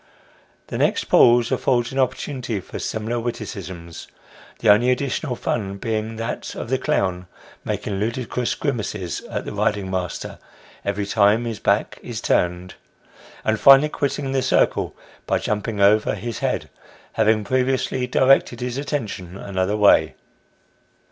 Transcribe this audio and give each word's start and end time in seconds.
The 0.65 0.79
next 0.79 1.03
pause 1.09 1.51
affords 1.51 1.91
an 1.91 1.99
opportunity 1.99 2.59
for 2.59 2.79
similar 2.79 3.19
witticisms, 3.19 4.07
the 4.57 4.69
only 4.69 4.89
additional 4.89 5.35
fun 5.35 5.77
being 5.77 6.15
that 6.15 6.55
of 6.55 6.69
the 6.71 6.79
clown 6.79 7.27
making 7.63 7.99
ludicrous 7.99 8.55
grimaces 8.55 9.21
at 9.29 9.45
the 9.45 9.53
riding 9.53 9.91
master 9.91 10.39
every 10.83 11.05
time 11.05 11.45
his 11.45 11.59
back 11.59 11.99
is 12.01 12.19
turned; 12.19 12.73
and 13.45 13.59
finally 13.59 13.89
quitting 13.89 14.31
the 14.31 14.41
circle 14.41 14.95
by 15.27 15.37
jumping 15.37 15.79
over 15.79 16.15
his 16.15 16.39
head, 16.39 16.71
having 17.13 17.43
previously 17.43 18.07
directed 18.07 18.59
his 18.59 18.79
attention 18.79 19.37
another 19.37 19.77
way. 19.77 20.15